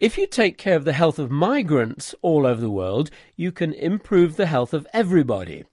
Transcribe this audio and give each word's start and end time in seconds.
If 0.00 0.16
you 0.16 0.26
take 0.26 0.56
care 0.56 0.76
of 0.76 0.86
the 0.86 0.94
health 0.94 1.18
of 1.18 1.30
migrants 1.30 2.14
all 2.22 2.46
over 2.46 2.58
the 2.58 2.70
world, 2.70 3.10
you 3.36 3.52
can 3.52 3.74
improve 3.74 4.36
the 4.36 4.46
health 4.46 4.72
of 4.72 4.86
everybody. 4.94 5.64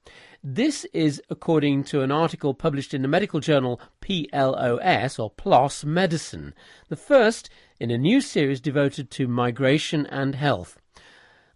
This 0.44 0.84
is 0.92 1.22
according 1.30 1.86
to 1.86 2.02
an 2.02 2.12
article 2.12 2.54
published 2.54 2.94
in 2.94 3.04
the 3.04 3.08
medical 3.08 3.40
journal 3.40 3.80
PLOS 4.02 5.18
or 5.18 5.32
PLOS 5.32 5.86
Medicine, 5.86 6.54
the 6.90 6.98
first 6.98 7.50
in 7.80 7.90
a 7.90 7.98
new 7.98 8.20
series 8.20 8.60
devoted 8.60 9.10
to 9.12 9.30
migration 9.30 10.06
and 10.08 10.36
health. 10.36 10.78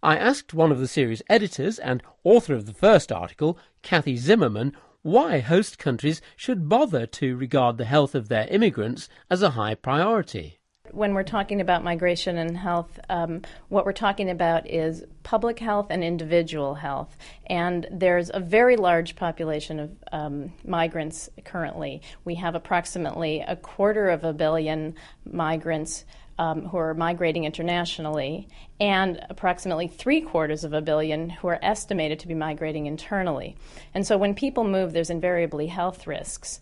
I 0.02 0.16
asked 0.16 0.54
one 0.54 0.72
of 0.72 0.80
the 0.80 0.88
series 0.88 1.20
editors 1.28 1.78
and 1.78 2.02
author 2.24 2.54
of 2.54 2.64
the 2.64 2.72
first 2.72 3.12
article, 3.12 3.58
Cathy 3.82 4.16
Zimmerman, 4.16 4.74
why 5.02 5.40
host 5.40 5.78
countries 5.78 6.22
should 6.36 6.70
bother 6.70 7.04
to 7.04 7.36
regard 7.36 7.76
the 7.76 7.84
health 7.84 8.14
of 8.14 8.30
their 8.30 8.46
immigrants 8.48 9.10
as 9.28 9.42
a 9.42 9.50
high 9.50 9.74
priority 9.74 10.58
when 10.92 11.14
we're 11.14 11.22
talking 11.22 11.60
about 11.60 11.82
migration 11.82 12.36
and 12.38 12.56
health, 12.56 13.00
um, 13.08 13.42
what 13.68 13.84
we're 13.86 13.92
talking 13.92 14.30
about 14.30 14.68
is 14.68 15.02
public 15.22 15.58
health 15.58 15.86
and 15.90 16.04
individual 16.04 16.74
health. 16.74 17.16
And 17.46 17.86
there's 17.90 18.30
a 18.32 18.40
very 18.40 18.76
large 18.76 19.16
population 19.16 19.80
of 19.80 19.90
um, 20.12 20.52
migrants 20.64 21.30
currently. 21.44 22.02
We 22.24 22.34
have 22.36 22.54
approximately 22.54 23.40
a 23.40 23.56
quarter 23.56 24.10
of 24.10 24.22
a 24.24 24.32
billion 24.32 24.94
migrants. 25.30 26.04
Um, 26.38 26.64
who 26.64 26.78
are 26.78 26.94
migrating 26.94 27.44
internationally, 27.44 28.48
and 28.80 29.24
approximately 29.28 29.86
three 29.86 30.22
quarters 30.22 30.64
of 30.64 30.72
a 30.72 30.80
billion 30.80 31.28
who 31.28 31.48
are 31.48 31.58
estimated 31.62 32.18
to 32.20 32.26
be 32.26 32.34
migrating 32.34 32.86
internally. 32.86 33.54
And 33.92 34.06
so 34.06 34.16
when 34.16 34.34
people 34.34 34.64
move, 34.64 34.92
there's 34.92 35.10
invariably 35.10 35.66
health 35.66 36.06
risks. 36.06 36.60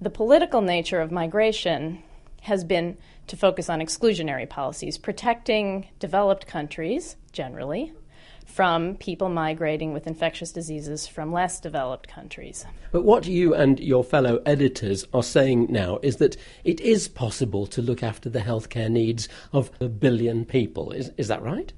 The 0.00 0.10
political 0.10 0.62
nature 0.62 1.00
of 1.00 1.10
migration 1.10 2.04
has 2.40 2.64
been 2.64 2.96
to 3.26 3.36
focus 3.36 3.68
on 3.68 3.80
exclusionary 3.80 4.48
policies, 4.48 4.98
protecting 4.98 5.88
developed 5.98 6.46
countries 6.46 7.16
generally 7.32 7.92
from 8.50 8.96
people 8.96 9.28
migrating 9.28 9.92
with 9.92 10.06
infectious 10.06 10.50
diseases 10.50 11.06
from 11.06 11.32
less 11.32 11.60
developed 11.60 12.08
countries. 12.08 12.66
But 12.90 13.04
what 13.04 13.26
you 13.26 13.54
and 13.54 13.78
your 13.78 14.02
fellow 14.02 14.42
editors 14.44 15.06
are 15.14 15.22
saying 15.22 15.68
now 15.70 15.98
is 16.02 16.16
that 16.16 16.36
it 16.64 16.80
is 16.80 17.08
possible 17.08 17.66
to 17.68 17.80
look 17.80 18.02
after 18.02 18.28
the 18.28 18.40
healthcare 18.40 18.90
needs 18.90 19.28
of 19.52 19.70
a 19.80 19.88
billion 19.88 20.44
people. 20.44 20.90
Is, 20.90 21.12
is 21.16 21.28
that 21.28 21.42
right? 21.42 21.72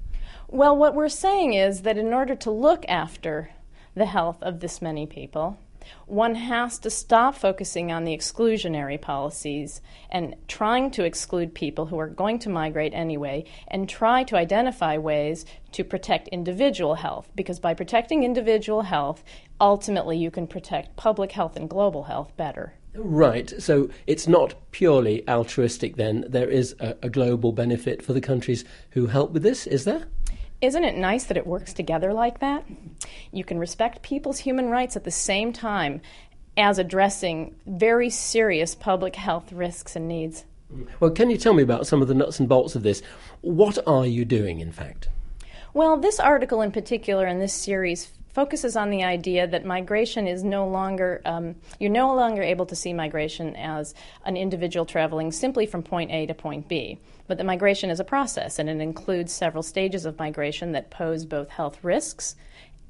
Well, 0.47 0.75
what 0.75 0.95
we're 0.95 1.09
saying 1.09 1.53
is 1.53 1.81
that 1.83 1.97
in 1.97 2.13
order 2.13 2.35
to 2.35 2.51
look 2.51 2.85
after 2.87 3.51
the 3.95 4.05
health 4.05 4.41
of 4.41 4.59
this 4.59 4.81
many 4.81 5.05
people, 5.05 5.59
one 6.05 6.35
has 6.35 6.79
to 6.79 6.89
stop 6.89 7.35
focusing 7.35 7.91
on 7.91 8.03
the 8.03 8.15
exclusionary 8.15 8.99
policies 8.99 9.81
and 10.09 10.35
trying 10.47 10.91
to 10.91 11.03
exclude 11.03 11.53
people 11.53 11.87
who 11.87 11.99
are 11.99 12.07
going 12.07 12.39
to 12.39 12.49
migrate 12.49 12.93
anyway 12.93 13.45
and 13.67 13.89
try 13.89 14.23
to 14.23 14.35
identify 14.35 14.97
ways 14.97 15.45
to 15.71 15.83
protect 15.83 16.27
individual 16.29 16.95
health 16.95 17.29
because 17.35 17.59
by 17.59 17.73
protecting 17.73 18.23
individual 18.23 18.83
health, 18.83 19.23
ultimately 19.59 20.17
you 20.17 20.31
can 20.31 20.47
protect 20.47 20.95
public 20.95 21.31
health 21.31 21.55
and 21.55 21.69
global 21.69 22.03
health 22.03 22.35
better. 22.37 22.73
Right. 22.95 23.51
So 23.61 23.89
it's 24.05 24.27
not 24.27 24.53
purely 24.71 25.27
altruistic 25.27 25.95
then. 25.95 26.25
There 26.27 26.49
is 26.49 26.75
a, 26.79 26.95
a 27.01 27.09
global 27.09 27.51
benefit 27.51 28.03
for 28.03 28.13
the 28.13 28.21
countries 28.21 28.65
who 28.91 29.07
help 29.07 29.31
with 29.31 29.41
this, 29.41 29.65
is 29.65 29.85
there? 29.85 30.05
Isn't 30.63 30.85
it 30.85 30.95
nice 30.95 31.25
that 31.25 31.35
it 31.35 31.45
works 31.45 31.73
together 31.73 32.13
like 32.13 32.39
that? 32.39 32.63
You 33.33 33.43
can 33.43 33.59
respect 33.59 34.01
people's 34.01 34.39
human 34.39 34.69
rights 34.69 34.95
at 34.95 35.03
the 35.03 35.11
same 35.11 35.51
time 35.51 35.99
as 36.55 36.79
addressing 36.79 37.53
very 37.67 38.09
serious 38.09 38.73
public 38.73 39.17
health 39.17 39.51
risks 39.51 39.97
and 39.97 40.07
needs. 40.07 40.45
Well, 41.01 41.11
can 41.11 41.29
you 41.29 41.35
tell 41.37 41.51
me 41.51 41.63
about 41.63 41.85
some 41.85 42.01
of 42.01 42.07
the 42.07 42.13
nuts 42.13 42.39
and 42.39 42.47
bolts 42.47 42.75
of 42.75 42.83
this? 42.83 43.01
What 43.41 43.77
are 43.85 44.05
you 44.05 44.23
doing, 44.23 44.61
in 44.61 44.71
fact? 44.71 45.09
Well, 45.73 45.97
this 45.97 46.17
article 46.17 46.61
in 46.61 46.71
particular 46.71 47.27
in 47.27 47.39
this 47.39 47.53
series 47.53 48.13
focuses 48.33 48.75
on 48.75 48.89
the 48.89 49.03
idea 49.03 49.47
that 49.47 49.65
migration 49.65 50.27
is 50.27 50.43
no 50.43 50.67
longer, 50.67 51.21
um, 51.25 51.55
you're 51.79 51.91
no 51.91 52.13
longer 52.15 52.41
able 52.41 52.65
to 52.65 52.75
see 52.75 52.91
migration 52.91 53.55
as 53.55 53.93
an 54.25 54.35
individual 54.35 54.85
traveling 54.85 55.31
simply 55.31 55.65
from 55.65 55.83
point 55.83 56.11
A 56.11 56.25
to 56.25 56.33
point 56.33 56.67
B, 56.67 56.99
but 57.27 57.37
that 57.37 57.45
migration 57.45 57.89
is 57.89 57.99
a 57.99 58.03
process 58.03 58.59
and 58.59 58.69
it 58.69 58.81
includes 58.81 59.31
several 59.31 59.63
stages 59.63 60.05
of 60.05 60.19
migration 60.19 60.71
that 60.71 60.89
pose 60.89 61.25
both 61.25 61.49
health 61.49 61.83
risks 61.83 62.35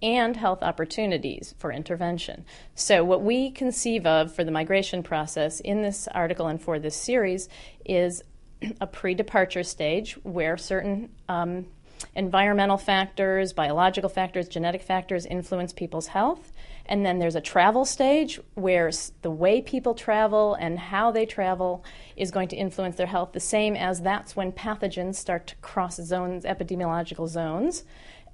and 0.02 0.36
health 0.36 0.62
opportunities 0.62 1.56
for 1.58 1.72
intervention. 1.72 2.44
So, 2.76 3.04
what 3.06 3.22
we 3.22 3.52
conceive 3.52 4.06
of 4.06 4.34
for 4.36 4.44
the 4.44 4.52
migration 4.52 5.02
process 5.02 5.62
in 5.62 5.82
this 5.82 6.10
article 6.10 6.48
and 6.48 6.62
for 6.62 6.78
this 6.78 6.96
series 6.96 7.48
is 7.86 8.22
a 8.82 8.88
pre 8.88 9.14
departure 9.14 9.64
stage 9.64 10.14
where 10.24 10.58
certain 10.58 11.10
um, 11.30 11.68
environmental 12.16 12.78
factors, 12.78 13.54
biological 13.54 14.10
factors, 14.10 14.48
genetic 14.48 14.82
factors 14.82 15.26
influence 15.26 15.74
people's 15.74 16.08
health. 16.08 16.52
And 16.86 17.06
then 17.06 17.20
there's 17.20 17.36
a 17.36 17.42
travel 17.42 17.86
stage 17.86 18.40
where 18.56 18.92
the 19.22 19.32
way 19.32 19.62
people 19.62 19.94
travel 19.94 20.56
and 20.56 20.78
how 20.78 21.12
they 21.12 21.26
travel 21.26 21.84
is 22.18 22.30
going 22.30 22.50
to 22.50 22.56
influence 22.56 22.98
their 22.98 23.08
health, 23.08 23.32
the 23.32 23.40
same 23.40 23.76
as 23.76 24.02
that's 24.02 24.36
when 24.36 24.52
pathogens 24.52 25.16
start 25.16 25.48
to 25.48 25.56
cross 25.58 25.96
zones, 25.96 26.44
epidemiological 26.44 27.28
zones. 27.28 27.84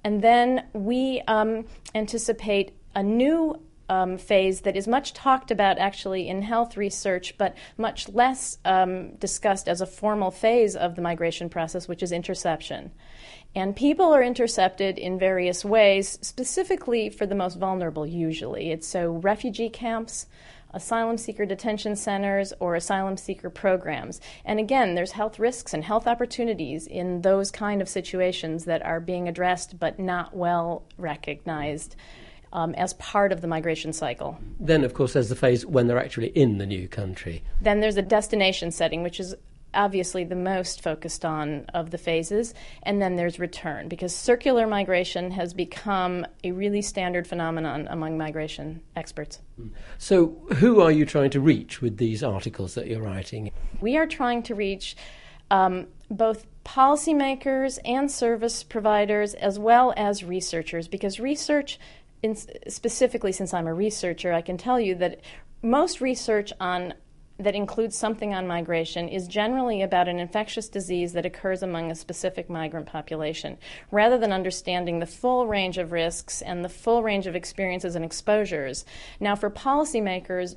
And 0.02 0.22
then 0.22 0.66
we 0.72 1.22
um, 1.28 1.66
anticipate 1.94 2.72
a 2.94 3.02
new 3.02 3.60
um, 3.90 4.16
phase 4.16 4.60
that 4.60 4.76
is 4.76 4.86
much 4.86 5.12
talked 5.12 5.50
about 5.50 5.76
actually 5.76 6.28
in 6.28 6.42
health 6.42 6.76
research, 6.76 7.36
but 7.36 7.56
much 7.76 8.08
less 8.08 8.58
um, 8.64 9.16
discussed 9.16 9.68
as 9.68 9.80
a 9.80 9.86
formal 9.86 10.30
phase 10.30 10.76
of 10.76 10.94
the 10.94 11.02
migration 11.02 11.50
process, 11.50 11.88
which 11.88 12.02
is 12.02 12.12
interception. 12.12 12.92
And 13.52 13.74
people 13.74 14.14
are 14.14 14.22
intercepted 14.22 14.96
in 14.96 15.18
various 15.18 15.64
ways, 15.64 16.20
specifically 16.22 17.10
for 17.10 17.26
the 17.26 17.34
most 17.34 17.58
vulnerable, 17.58 18.06
usually. 18.06 18.70
It's 18.70 18.86
so 18.86 19.14
refugee 19.14 19.68
camps, 19.68 20.26
asylum 20.72 21.18
seeker 21.18 21.44
detention 21.44 21.96
centers, 21.96 22.52
or 22.60 22.76
asylum 22.76 23.16
seeker 23.16 23.50
programs. 23.50 24.20
And 24.44 24.60
again, 24.60 24.94
there's 24.94 25.10
health 25.10 25.40
risks 25.40 25.74
and 25.74 25.82
health 25.82 26.06
opportunities 26.06 26.86
in 26.86 27.22
those 27.22 27.50
kind 27.50 27.82
of 27.82 27.88
situations 27.88 28.66
that 28.66 28.86
are 28.86 29.00
being 29.00 29.26
addressed 29.26 29.80
but 29.80 29.98
not 29.98 30.36
well 30.36 30.84
recognized. 30.96 31.96
Um, 32.52 32.74
as 32.74 32.94
part 32.94 33.30
of 33.30 33.42
the 33.42 33.46
migration 33.46 33.92
cycle. 33.92 34.36
Then, 34.58 34.82
of 34.82 34.92
course, 34.92 35.12
there's 35.12 35.28
the 35.28 35.36
phase 35.36 35.64
when 35.64 35.86
they're 35.86 36.02
actually 36.02 36.30
in 36.30 36.58
the 36.58 36.66
new 36.66 36.88
country. 36.88 37.44
Then 37.60 37.78
there's 37.78 37.96
a 37.96 38.02
destination 38.02 38.72
setting, 38.72 39.04
which 39.04 39.20
is 39.20 39.36
obviously 39.72 40.24
the 40.24 40.34
most 40.34 40.82
focused 40.82 41.24
on 41.24 41.64
of 41.74 41.90
the 41.90 41.98
phases. 41.98 42.54
And 42.82 43.00
then 43.00 43.14
there's 43.14 43.38
return, 43.38 43.88
because 43.88 44.12
circular 44.14 44.66
migration 44.66 45.30
has 45.30 45.54
become 45.54 46.26
a 46.42 46.50
really 46.50 46.82
standard 46.82 47.26
phenomenon 47.28 47.86
among 47.88 48.18
migration 48.18 48.80
experts. 48.96 49.38
So, 49.98 50.36
who 50.56 50.80
are 50.80 50.90
you 50.90 51.06
trying 51.06 51.30
to 51.30 51.40
reach 51.40 51.80
with 51.80 51.98
these 51.98 52.24
articles 52.24 52.74
that 52.74 52.88
you're 52.88 53.02
writing? 53.02 53.52
We 53.80 53.96
are 53.96 54.06
trying 54.06 54.42
to 54.44 54.54
reach 54.54 54.96
um, 55.50 55.86
both 56.10 56.46
policymakers 56.64 57.78
and 57.84 58.10
service 58.10 58.64
providers 58.64 59.34
as 59.34 59.58
well 59.58 59.94
as 59.96 60.24
researchers, 60.24 60.88
because 60.88 61.20
research, 61.20 61.78
in, 62.22 62.36
specifically 62.68 63.32
since 63.32 63.54
I'm 63.54 63.66
a 63.66 63.74
researcher, 63.74 64.32
I 64.32 64.42
can 64.42 64.56
tell 64.56 64.80
you 64.80 64.94
that 64.96 65.20
most 65.62 66.00
research 66.00 66.52
on 66.60 66.94
that 67.38 67.54
includes 67.54 67.96
something 67.96 68.34
on 68.34 68.46
migration 68.46 69.08
is 69.08 69.26
generally 69.26 69.80
about 69.80 70.08
an 70.08 70.18
infectious 70.18 70.68
disease 70.68 71.14
that 71.14 71.24
occurs 71.24 71.62
among 71.62 71.90
a 71.90 71.94
specific 71.94 72.50
migrant 72.50 72.84
population, 72.84 73.56
rather 73.90 74.18
than 74.18 74.30
understanding 74.30 74.98
the 74.98 75.06
full 75.06 75.46
range 75.46 75.78
of 75.78 75.90
risks 75.90 76.42
and 76.42 76.62
the 76.62 76.68
full 76.68 77.02
range 77.02 77.26
of 77.26 77.34
experiences 77.34 77.94
and 77.94 78.04
exposures. 78.04 78.84
Now, 79.20 79.36
for 79.36 79.48
policymakers, 79.48 80.56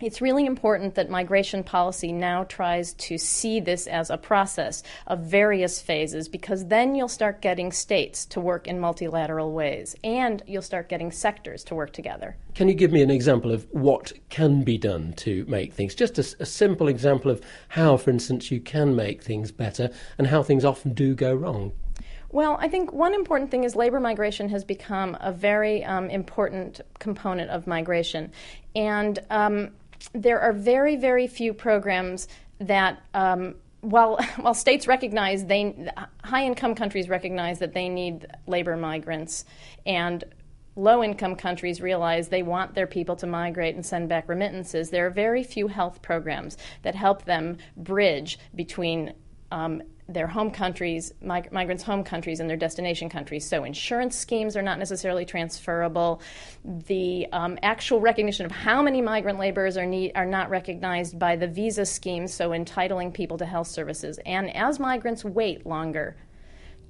it's 0.00 0.20
really 0.20 0.46
important 0.46 0.94
that 0.94 1.10
migration 1.10 1.64
policy 1.64 2.12
now 2.12 2.44
tries 2.44 2.92
to 2.94 3.18
see 3.18 3.58
this 3.58 3.88
as 3.88 4.10
a 4.10 4.16
process 4.16 4.84
of 5.08 5.20
various 5.20 5.82
phases 5.82 6.28
because 6.28 6.66
then 6.66 6.94
you'll 6.94 7.08
start 7.08 7.42
getting 7.42 7.72
states 7.72 8.24
to 8.26 8.40
work 8.40 8.68
in 8.68 8.78
multilateral 8.78 9.52
ways 9.52 9.96
and 10.04 10.42
you'll 10.46 10.62
start 10.62 10.88
getting 10.88 11.10
sectors 11.10 11.64
to 11.64 11.74
work 11.74 11.92
together. 11.92 12.36
Can 12.54 12.68
you 12.68 12.74
give 12.74 12.92
me 12.92 13.02
an 13.02 13.10
example 13.10 13.50
of 13.50 13.66
what 13.72 14.12
can 14.28 14.62
be 14.62 14.78
done 14.78 15.14
to 15.14 15.44
make 15.48 15.72
things? 15.72 15.96
Just 15.96 16.18
a, 16.18 16.36
a 16.40 16.46
simple 16.46 16.86
example 16.86 17.30
of 17.30 17.40
how, 17.68 17.96
for 17.96 18.10
instance, 18.10 18.52
you 18.52 18.60
can 18.60 18.94
make 18.94 19.22
things 19.22 19.50
better 19.50 19.90
and 20.16 20.28
how 20.28 20.44
things 20.44 20.64
often 20.64 20.94
do 20.94 21.16
go 21.16 21.34
wrong. 21.34 21.72
Well, 22.30 22.58
I 22.60 22.68
think 22.68 22.92
one 22.92 23.14
important 23.14 23.50
thing 23.50 23.64
is 23.64 23.74
labor 23.74 24.00
migration 24.00 24.50
has 24.50 24.62
become 24.62 25.16
a 25.20 25.32
very 25.32 25.82
um, 25.82 26.10
important 26.10 26.82
component 26.98 27.50
of 27.50 27.66
migration. 27.66 28.32
And 28.76 29.18
um, 29.30 29.70
there 30.12 30.40
are 30.40 30.52
very, 30.52 30.96
very 30.96 31.26
few 31.26 31.52
programs 31.52 32.28
that, 32.60 33.02
um, 33.14 33.54
while, 33.80 34.18
while 34.36 34.54
states 34.54 34.86
recognize 34.86 35.46
they, 35.46 35.90
high 36.24 36.44
income 36.44 36.74
countries 36.74 37.08
recognize 37.08 37.58
that 37.58 37.74
they 37.74 37.88
need 37.88 38.26
labor 38.46 38.76
migrants, 38.76 39.44
and 39.86 40.24
low 40.78 41.02
income 41.02 41.34
countries 41.34 41.80
realize 41.80 42.28
they 42.28 42.42
want 42.42 42.74
their 42.74 42.86
people 42.86 43.16
to 43.16 43.26
migrate 43.26 43.74
and 43.74 43.84
send 43.84 44.08
back 44.08 44.28
remittances, 44.28 44.90
there 44.90 45.06
are 45.06 45.10
very 45.10 45.42
few 45.42 45.66
health 45.66 46.00
programs 46.02 46.56
that 46.82 46.94
help 46.94 47.24
them 47.24 47.58
bridge 47.76 48.38
between 48.54 49.12
um, 49.50 49.82
their 50.08 50.26
home 50.26 50.50
countries, 50.50 51.12
mig- 51.20 51.52
migrants' 51.52 51.82
home 51.82 52.02
countries, 52.02 52.40
and 52.40 52.48
their 52.48 52.56
destination 52.56 53.08
countries. 53.08 53.46
So 53.46 53.64
insurance 53.64 54.16
schemes 54.16 54.56
are 54.56 54.62
not 54.62 54.78
necessarily 54.78 55.26
transferable. 55.26 56.22
The 56.64 57.26
um, 57.32 57.58
actual 57.62 58.00
recognition 58.00 58.46
of 58.46 58.52
how 58.52 58.82
many 58.82 59.02
migrant 59.02 59.38
laborers 59.38 59.76
are 59.76 59.88
are 60.14 60.26
not 60.26 60.50
recognized 60.50 61.18
by 61.18 61.36
the 61.36 61.46
visa 61.46 61.84
schemes, 61.84 62.32
so 62.32 62.52
entitling 62.52 63.12
people 63.12 63.36
to 63.38 63.46
health 63.46 63.68
services. 63.68 64.18
And 64.24 64.54
as 64.56 64.78
migrants 64.78 65.24
wait 65.24 65.66
longer 65.66 66.16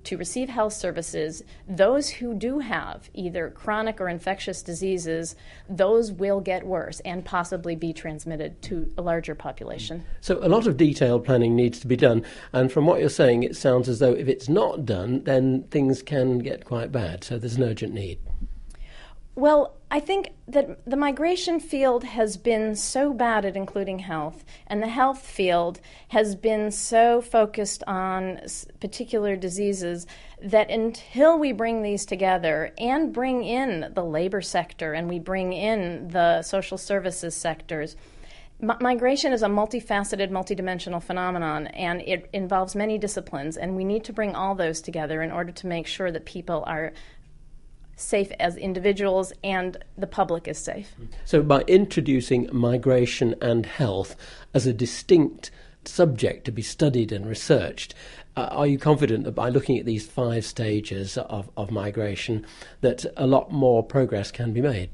to 0.04 0.16
receive 0.16 0.48
health 0.48 0.72
services, 0.72 1.42
those 1.68 2.08
who 2.08 2.34
do 2.34 2.60
have 2.60 3.10
either 3.14 3.50
chronic 3.50 4.00
or 4.00 4.08
infectious 4.08 4.62
diseases, 4.62 5.36
those 5.68 6.12
will 6.12 6.40
get 6.40 6.66
worse 6.66 7.00
and 7.00 7.24
possibly 7.24 7.76
be 7.76 7.92
transmitted 7.92 8.60
to 8.62 8.92
a 8.96 9.02
larger 9.02 9.34
population. 9.34 10.04
So, 10.20 10.38
a 10.42 10.48
lot 10.48 10.66
of 10.66 10.76
detailed 10.76 11.24
planning 11.24 11.54
needs 11.56 11.80
to 11.80 11.86
be 11.86 11.96
done. 11.96 12.24
And 12.52 12.70
from 12.72 12.86
what 12.86 13.00
you're 13.00 13.08
saying, 13.08 13.42
it 13.42 13.56
sounds 13.56 13.88
as 13.88 13.98
though 13.98 14.12
if 14.12 14.28
it's 14.28 14.48
not 14.48 14.84
done, 14.84 15.24
then 15.24 15.64
things 15.64 16.02
can 16.02 16.38
get 16.38 16.64
quite 16.64 16.92
bad. 16.92 17.24
So, 17.24 17.38
there's 17.38 17.56
an 17.56 17.64
urgent 17.64 17.92
need. 17.92 18.18
Well, 19.38 19.76
I 19.88 20.00
think 20.00 20.32
that 20.49 20.85
the 20.85 20.96
migration 20.96 21.61
field 21.61 22.02
has 22.02 22.37
been 22.37 22.75
so 22.75 23.14
bad 23.14 23.44
at 23.44 23.55
including 23.55 24.00
health, 24.00 24.44
and 24.67 24.82
the 24.82 24.88
health 24.88 25.25
field 25.25 25.79
has 26.08 26.35
been 26.35 26.73
so 26.73 27.20
focused 27.20 27.85
on 27.87 28.40
particular 28.81 29.37
diseases 29.37 30.08
that 30.43 30.73
until 30.73 31.38
we 31.38 31.52
bring 31.52 31.82
these 31.82 32.05
together 32.05 32.73
and 32.79 33.12
bring 33.12 33.44
in 33.44 33.93
the 33.94 34.05
labor 34.05 34.40
sector 34.40 34.93
and 34.93 35.08
we 35.08 35.20
bring 35.20 35.52
in 35.52 36.08
the 36.08 36.43
social 36.43 36.76
services 36.76 37.37
sectors, 37.37 37.94
migration 38.61 39.32
is 39.32 39.44
a 39.44 39.46
multifaceted, 39.46 40.31
multidimensional 40.31 41.00
phenomenon, 41.00 41.69
and 41.69 42.02
it 42.02 42.29
involves 42.32 42.75
many 42.75 42.99
disciplines. 42.99 43.56
And 43.56 43.76
we 43.76 43.85
need 43.85 44.02
to 44.02 44.12
bring 44.12 44.35
all 44.35 44.56
those 44.56 44.81
together 44.81 45.23
in 45.23 45.31
order 45.31 45.52
to 45.52 45.67
make 45.69 45.87
sure 45.87 46.11
that 46.11 46.25
people 46.25 46.64
are 46.67 46.93
safe 47.98 48.30
as 48.38 48.56
individuals 48.56 49.32
and 49.42 49.76
the 49.96 50.06
public 50.06 50.48
is 50.48 50.58
safe. 50.58 50.94
So, 51.24 51.42
by 51.42 51.62
introducing 51.62 52.48
migration 52.52 53.34
and 53.40 53.66
health 53.66 54.16
as 54.54 54.66
a 54.66 54.72
distinct 54.72 55.50
subject 55.84 56.44
to 56.44 56.52
be 56.52 56.62
studied 56.62 57.12
and 57.12 57.26
researched, 57.26 57.94
uh, 58.36 58.48
are 58.52 58.66
you 58.66 58.78
confident 58.78 59.24
that 59.24 59.32
by 59.32 59.48
looking 59.48 59.78
at 59.78 59.84
these 59.86 60.06
five 60.06 60.44
stages 60.44 61.18
of, 61.18 61.50
of 61.56 61.70
migration, 61.70 62.46
that 62.80 63.04
a 63.16 63.26
lot 63.26 63.50
more 63.50 63.82
progress 63.82 64.30
can 64.30 64.52
be 64.52 64.60
made? 64.60 64.90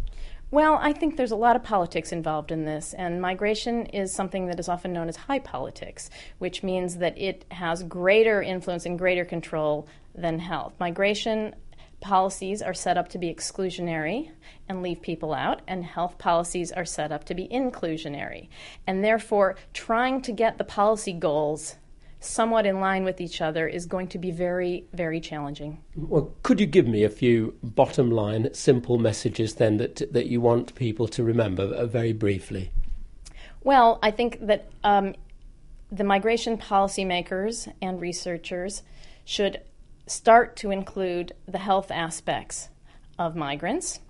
Well, 0.51 0.79
I 0.81 0.93
think 0.93 1.17
there's 1.17 1.33
a 1.33 1.37
lot 1.37 1.57
of 1.57 1.65
politics 1.65 2.13
involved 2.13 2.53
in 2.53 2.65
this, 2.65 2.95
and 2.95 3.21
migration 3.21 3.87
is 3.87 4.13
something 4.13 4.47
that 4.47 4.61
is 4.61 4.69
often 4.69 4.93
known 4.93 5.09
as 5.09 5.17
high 5.17 5.41
politics, 5.41 6.11
which 6.39 6.63
means 6.63 6.99
that 6.99 7.19
it 7.19 7.45
has 7.51 7.83
greater 7.83 8.41
influence 8.41 8.87
and 8.87 8.97
greater 8.97 9.25
control 9.25 9.89
than 10.15 10.39
health. 10.39 10.73
Migration 10.79 11.57
policies 12.05 12.61
are 12.61 12.75
set 12.75 12.99
up 12.99 13.09
to 13.09 13.19
be 13.19 13.35
exclusionary 13.35 14.31
and 14.69 14.83
leave 14.83 15.01
people 15.01 15.33
out, 15.33 15.63
and 15.67 15.83
health 15.85 16.19
policies 16.19 16.71
are 16.71 16.85
set 16.85 17.11
up 17.11 17.25
to 17.25 17.35
be 17.35 17.49
inclusionary. 17.49 18.49
And 18.87 19.03
therefore, 19.03 19.57
trying 19.73 20.21
to 20.23 20.33
get 20.33 20.59
the 20.59 20.65
policy 20.65 21.15
goals 21.15 21.77
somewhat 22.21 22.67
in 22.67 22.79
line 22.79 23.05
with 23.05 23.23
each 23.23 23.41
other 23.41 23.67
is 23.67 23.87
going 23.87 24.09
to 24.09 24.19
be 24.19 24.31
very, 24.31 24.85
very 24.93 25.19
challenging. 25.19 25.83
Well, 25.97 26.35
could 26.43 26.61
you 26.61 26.67
give 26.67 26.87
me 26.87 27.05
a 27.05 27.09
few 27.09 27.55
bottom 27.63 28.11
line, 28.11 28.53
simple 28.53 28.99
messages 28.99 29.55
then 29.55 29.79
that, 29.79 30.13
that 30.13 30.27
you 30.27 30.43
want 30.43 30.75
people 30.75 31.09
to 31.09 31.23
remember 31.23 31.63
uh, 31.63 31.87
very 31.87 32.13
briefly? 32.13 32.71
Well, 33.63 33.99
I 34.03 34.11
think 34.11 34.47
that 34.47 34.71
um, 34.85 35.15
the 35.91 36.05
migration 36.05 36.59
policymakers 36.59 37.73
and 37.81 37.99
researchers 37.99 38.83
should 39.25 39.63
start 40.07 40.57
to 40.57 40.71
include 40.71 41.33
the 41.47 41.59
health 41.59 41.91
aspects 41.91 42.69
of 43.19 43.37
migrants 43.37 44.01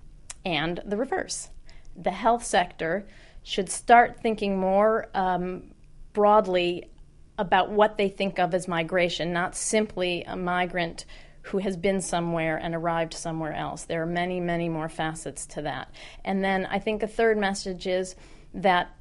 and 0.45 0.81
the 0.85 0.97
reverse. 0.97 1.51
The 1.97 2.11
health 2.11 2.45
sector 2.45 3.07
should 3.43 3.71
start 3.71 4.21
thinking 4.21 4.59
more 4.59 5.09
um, 5.15 5.75
broadly 6.13 6.91
about 7.39 7.71
what 7.71 7.97
they 7.97 8.09
think 8.09 8.39
of 8.39 8.55
as 8.55 8.69
migration, 8.69 9.33
not 9.33 9.57
simply 9.57 10.25
a 10.25 10.37
migrant 10.37 11.05
who 11.43 11.59
has 11.59 11.77
been 11.77 12.01
somewhere 12.01 12.57
and 12.57 12.75
arrived 12.75 13.13
somewhere 13.13 13.53
else. 13.53 13.85
There 13.85 14.03
are 14.03 14.07
many, 14.07 14.41
many 14.41 14.69
more 14.69 14.89
facets 14.89 15.45
to 15.47 15.63
that. 15.63 15.91
And 16.25 16.43
then 16.43 16.67
I 16.67 16.79
think 16.79 17.03
a 17.03 17.07
third 17.09 17.37
message 17.37 17.87
is 17.87 18.17
that 18.55 18.97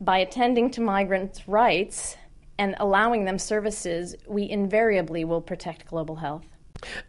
by 0.00 0.18
attending 0.18 0.70
to 0.72 0.80
migrants' 0.80 1.46
rights 1.46 2.16
and 2.58 2.74
allowing 2.78 3.24
them 3.24 3.38
services, 3.38 4.14
we 4.26 4.48
invariably 4.48 5.24
will 5.24 5.40
protect 5.40 5.86
global 5.86 6.16
health. 6.16 6.44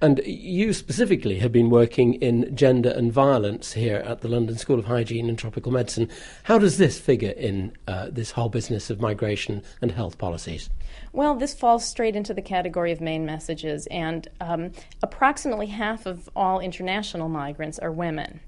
And 0.01 0.21
you 0.25 0.73
specifically 0.73 1.39
have 1.39 1.51
been 1.51 1.69
working 1.69 2.13
in 2.15 2.55
gender 2.55 2.89
and 2.89 3.11
violence 3.11 3.73
here 3.73 3.97
at 3.97 4.21
the 4.21 4.27
London 4.27 4.57
School 4.57 4.79
of 4.79 4.85
Hygiene 4.85 5.27
and 5.27 5.37
Tropical 5.37 5.71
Medicine. 5.71 6.09
How 6.43 6.57
does 6.57 6.77
this 6.77 6.99
figure 6.99 7.31
in 7.31 7.73
uh, 7.87 8.07
this 8.09 8.31
whole 8.31 8.49
business 8.49 8.89
of 8.89 9.01
migration 9.01 9.61
and 9.81 9.91
health 9.91 10.17
policies? 10.17 10.69
Well, 11.11 11.35
this 11.35 11.53
falls 11.53 11.85
straight 11.85 12.15
into 12.15 12.33
the 12.33 12.41
category 12.41 12.91
of 12.91 13.01
main 13.01 13.25
messages, 13.25 13.87
and 13.87 14.27
um, 14.39 14.71
approximately 15.03 15.67
half 15.67 16.05
of 16.05 16.29
all 16.35 16.59
international 16.59 17.29
migrants 17.29 17.79
are 17.79 17.91
women. 17.91 18.39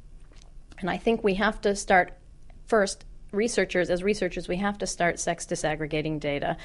And 0.80 0.90
I 0.90 0.98
think 0.98 1.24
we 1.24 1.34
have 1.36 1.60
to 1.62 1.76
start 1.76 2.14
first 2.66 3.04
researchers, 3.32 3.90
as 3.90 4.04
researchers, 4.04 4.48
we 4.48 4.58
have 4.58 4.78
to 4.80 4.88
start 4.88 5.20
sex 5.20 5.46
disaggregating 5.46 6.20
data. 6.20 6.58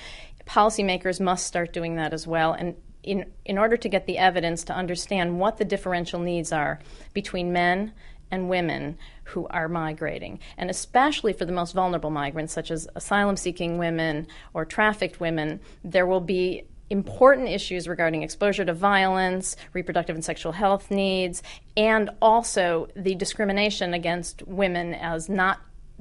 Policymakers 0.46 1.20
must 1.20 1.46
start 1.46 1.72
doing 1.72 1.96
that 1.96 2.12
as 2.12 2.26
well. 2.26 2.52
And 2.52 2.76
in, 3.02 3.26
in 3.44 3.58
order 3.58 3.76
to 3.76 3.88
get 3.88 4.06
the 4.06 4.19
evidence 4.19 4.64
to 4.64 4.75
understand 4.75 5.38
what 5.38 5.58
the 5.58 5.64
differential 5.64 6.20
needs 6.20 6.52
are 6.52 6.81
between 7.12 7.52
men 7.52 7.93
and 8.31 8.49
women 8.49 8.99
who 9.25 9.46
are 9.49 9.69
migrating, 9.69 10.40
and 10.56 10.70
especially 10.70 11.32
for 11.32 11.44
the 11.44 11.52
most 11.52 11.72
vulnerable 11.72 12.11
migrants, 12.11 12.52
such 12.52 12.70
as 12.70 12.88
asylum 12.94 13.37
seeking 13.37 13.78
women 13.78 14.26
or 14.55 14.64
trafficked 14.64 15.20
women, 15.20 15.60
there 15.84 16.06
will 16.06 16.20
be 16.20 16.64
important 16.90 17.49
issues 17.49 17.88
regarding 17.88 18.22
exposure 18.22 18.64
to 18.64 18.75
violence, 18.75 19.56
reproductive 19.72 20.17
and 20.17 20.25
sexual 20.25 20.52
health 20.52 20.90
needs, 20.90 21.43
and 21.76 22.10
also 22.20 22.88
the 22.96 23.14
discrimination 23.14 23.94
against 23.94 24.46
women 24.46 24.94
as 24.94 25.28
not 25.28 25.60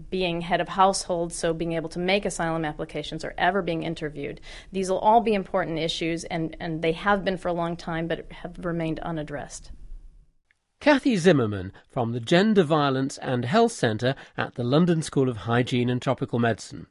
being 0.09 0.41
head 0.41 0.61
of 0.61 0.69
household, 0.69 1.33
so 1.33 1.53
being 1.53 1.73
able 1.73 1.89
to 1.89 1.99
make 1.99 2.25
asylum 2.25 2.65
applications 2.65 3.23
or 3.23 3.33
ever 3.37 3.61
being 3.61 3.83
interviewed. 3.83 4.41
These 4.71 4.89
will 4.89 4.99
all 4.99 5.21
be 5.21 5.33
important 5.33 5.79
issues, 5.79 6.23
and, 6.25 6.55
and 6.59 6.81
they 6.81 6.93
have 6.93 7.23
been 7.23 7.37
for 7.37 7.47
a 7.47 7.53
long 7.53 7.77
time, 7.77 8.07
but 8.07 8.31
have 8.31 8.65
remained 8.65 8.99
unaddressed. 8.99 9.71
Cathy 10.79 11.15
Zimmerman 11.15 11.71
from 11.89 12.11
the 12.11 12.19
Gender 12.19 12.63
Violence 12.63 13.17
and 13.19 13.45
Health 13.45 13.71
Centre 13.71 14.15
at 14.35 14.55
the 14.55 14.63
London 14.63 15.01
School 15.01 15.29
of 15.29 15.37
Hygiene 15.37 15.89
and 15.89 16.01
Tropical 16.01 16.39
Medicine. 16.39 16.87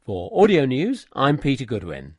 For 0.00 0.30
Audio 0.32 0.64
News, 0.64 1.06
I'm 1.12 1.36
Peter 1.36 1.66
Goodwin. 1.66 2.17